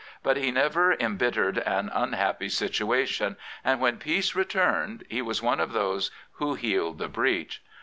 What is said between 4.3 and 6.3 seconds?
returned he was one of those